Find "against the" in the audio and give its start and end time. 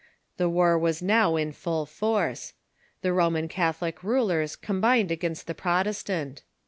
5.11-5.53